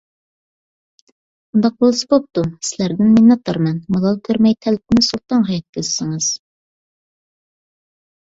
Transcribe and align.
ئۇنداق 1.55 1.73
بولسا 1.83 2.07
بوپتۇ. 2.13 2.43
سىلەردىن 2.69 3.11
مىننەتدارمەن. 3.17 3.75
مالال 3.97 4.17
كۆرمەي 4.29 4.57
تەلىپىمنى 4.67 5.05
سۇلتانغا 5.09 5.53
يەتكۈزسىڭىز. 5.59 6.31